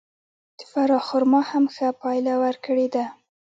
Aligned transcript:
د 0.57 0.59
فراه 0.71 1.03
خرما 1.07 1.41
هم 1.51 1.65
ښه 1.75 1.87
پایله 2.01 2.33
ورکړې 2.43 2.87
ده. 2.95 3.05